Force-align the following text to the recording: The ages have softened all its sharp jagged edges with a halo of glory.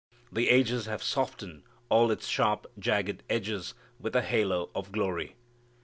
The 0.31 0.49
ages 0.49 0.87
have 0.87 1.03
softened 1.03 1.61
all 1.87 2.09
its 2.09 2.25
sharp 2.27 2.65
jagged 2.79 3.21
edges 3.29 3.75
with 3.99 4.15
a 4.15 4.23
halo 4.23 4.71
of 4.73 4.91
glory. 4.91 5.35